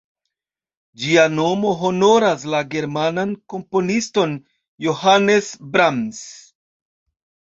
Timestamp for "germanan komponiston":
2.75-4.33